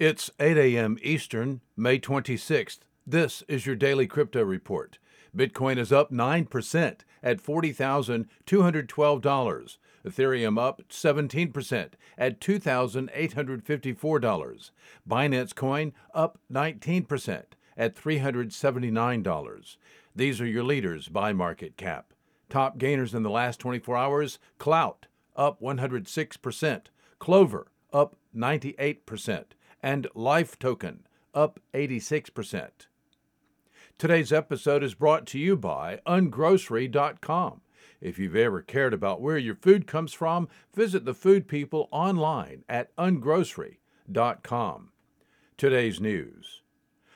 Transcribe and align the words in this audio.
It's 0.00 0.28
8 0.40 0.56
a.m. 0.56 0.98
Eastern, 1.02 1.60
May 1.76 2.00
26th. 2.00 2.80
This 3.06 3.44
is 3.46 3.64
your 3.64 3.76
daily 3.76 4.08
crypto 4.08 4.42
report. 4.42 4.98
Bitcoin 5.36 5.78
is 5.78 5.92
up 5.92 6.10
9% 6.10 6.96
at 7.22 7.40
$40,212. 7.40 9.76
Ethereum 10.04 10.58
up 10.58 10.82
17% 10.90 11.90
at 12.18 12.40
$2,854. 12.40 14.70
Binance 15.08 15.54
Coin 15.54 15.92
up 16.12 16.40
19% 16.52 17.44
at 17.76 17.94
$379. 17.94 19.76
These 20.16 20.40
are 20.40 20.46
your 20.46 20.64
leaders 20.64 21.08
by 21.08 21.32
market 21.32 21.76
cap. 21.76 22.12
Top 22.50 22.78
gainers 22.78 23.14
in 23.14 23.22
the 23.22 23.30
last 23.30 23.60
24 23.60 23.96
hours 23.96 24.40
Clout 24.58 25.06
up 25.36 25.60
106%, 25.60 26.80
Clover 27.20 27.68
up 27.92 28.16
98%, 28.36 29.44
and 29.84 30.08
Life 30.14 30.58
Token 30.58 31.06
up 31.34 31.60
86%. 31.74 32.70
Today's 33.98 34.32
episode 34.32 34.82
is 34.82 34.94
brought 34.94 35.26
to 35.26 35.38
you 35.38 35.56
by 35.58 36.00
ungrocery.com. 36.06 37.60
If 38.00 38.18
you've 38.18 38.34
ever 38.34 38.62
cared 38.62 38.94
about 38.94 39.20
where 39.20 39.36
your 39.36 39.54
food 39.54 39.86
comes 39.86 40.14
from, 40.14 40.48
visit 40.74 41.04
the 41.04 41.12
food 41.12 41.46
people 41.46 41.88
online 41.90 42.64
at 42.66 42.96
ungrocery.com. 42.96 44.90
Today's 45.58 46.00
news. 46.00 46.62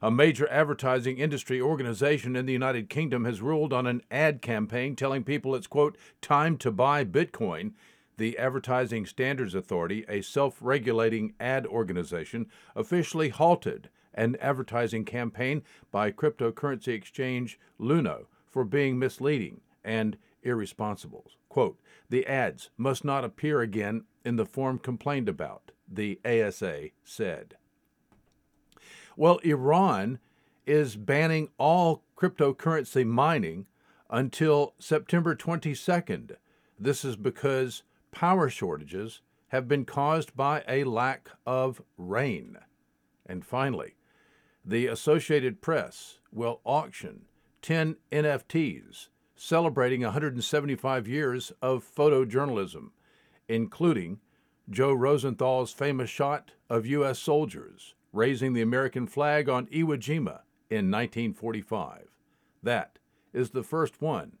A 0.00 0.10
major 0.12 0.48
advertising 0.48 1.18
industry 1.18 1.60
organization 1.60 2.36
in 2.36 2.46
the 2.46 2.52
United 2.52 2.88
Kingdom 2.88 3.24
has 3.24 3.42
ruled 3.42 3.72
on 3.72 3.88
an 3.88 4.02
ad 4.08 4.40
campaign 4.40 4.94
telling 4.94 5.24
people 5.24 5.56
it's, 5.56 5.66
quote, 5.66 5.98
time 6.20 6.56
to 6.58 6.70
buy 6.70 7.04
Bitcoin. 7.04 7.72
The 8.16 8.38
Advertising 8.38 9.06
Standards 9.06 9.54
Authority, 9.54 10.04
a 10.08 10.22
self 10.22 10.58
regulating 10.60 11.34
ad 11.40 11.66
organization, 11.66 12.46
officially 12.76 13.30
halted 13.30 13.88
an 14.14 14.36
advertising 14.40 15.04
campaign 15.04 15.62
by 15.90 16.12
cryptocurrency 16.12 16.88
exchange 16.88 17.58
Luno 17.80 18.26
for 18.46 18.64
being 18.64 18.98
misleading 18.98 19.60
and 19.84 20.16
irresponsible. 20.42 21.30
Quote, 21.48 21.78
the 22.08 22.26
ads 22.26 22.70
must 22.76 23.04
not 23.04 23.24
appear 23.24 23.60
again 23.60 24.04
in 24.24 24.36
the 24.36 24.46
form 24.46 24.78
complained 24.78 25.28
about, 25.28 25.70
the 25.88 26.20
ASA 26.24 26.88
said. 27.04 27.56
Well, 29.16 29.38
Iran 29.38 30.18
is 30.66 30.96
banning 30.96 31.48
all 31.58 32.02
cryptocurrency 32.16 33.06
mining 33.06 33.66
until 34.10 34.74
September 34.78 35.34
22nd. 35.34 36.36
This 36.78 37.04
is 37.04 37.16
because 37.16 37.82
power 38.12 38.48
shortages 38.48 39.20
have 39.48 39.66
been 39.66 39.84
caused 39.84 40.36
by 40.36 40.62
a 40.68 40.84
lack 40.84 41.30
of 41.44 41.82
rain. 41.98 42.56
And 43.26 43.44
finally, 43.44 43.96
the 44.64 44.86
Associated 44.86 45.60
Press 45.60 46.18
will 46.30 46.60
auction 46.64 47.22
10 47.62 47.96
NFTs 48.12 49.08
celebrating 49.34 50.02
175 50.02 51.08
years 51.08 51.52
of 51.60 51.84
photojournalism, 51.84 52.90
including 53.48 54.20
Joe 54.70 54.92
Rosenthal's 54.92 55.72
famous 55.72 56.08
shot 56.08 56.52
of 56.70 56.86
U.S. 56.86 57.18
soldiers 57.18 57.94
raising 58.12 58.52
the 58.52 58.62
American 58.62 59.06
flag 59.06 59.48
on 59.48 59.66
Iwo 59.66 59.96
Jima 59.96 60.42
in 60.70 60.90
1945. 60.90 62.08
That 62.62 62.98
is 63.32 63.50
the 63.50 63.64
first 63.64 64.00
one 64.00 64.38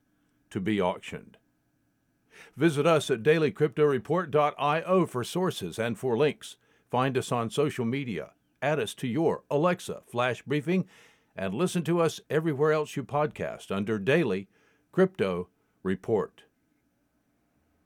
to 0.50 0.60
be 0.60 0.80
auctioned. 0.80 1.36
Visit 2.56 2.86
us 2.86 3.10
at 3.10 3.22
dailycryptoreport.io 3.22 5.06
for 5.06 5.24
sources 5.24 5.78
and 5.78 5.98
for 5.98 6.16
links. 6.16 6.56
Find 6.90 7.16
us 7.16 7.32
on 7.32 7.50
social 7.50 7.84
media, 7.84 8.32
add 8.60 8.78
us 8.78 8.94
to 8.94 9.08
your 9.08 9.44
Alexa 9.50 10.02
flash 10.10 10.42
briefing, 10.42 10.86
and 11.34 11.54
listen 11.54 11.82
to 11.84 12.00
us 12.00 12.20
everywhere 12.28 12.72
else 12.72 12.96
you 12.96 13.04
podcast 13.04 13.74
under 13.74 13.98
Daily 13.98 14.48
Crypto 14.92 15.48
Report. 15.82 16.42